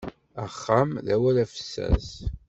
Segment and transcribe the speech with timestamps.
[0.45, 2.07] Axxam d awal afessas.